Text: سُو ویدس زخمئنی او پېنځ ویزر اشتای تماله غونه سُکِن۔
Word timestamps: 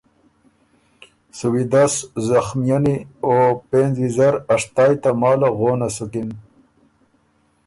سُو 1.37 1.47
ویدس 1.53 1.93
زخمئنی 2.27 2.95
او 3.25 3.33
پېنځ 3.69 3.93
ویزر 4.03 4.33
اشتای 4.55 4.93
تماله 5.03 5.49
غونه 5.59 5.89
سُکِن۔ 5.95 6.29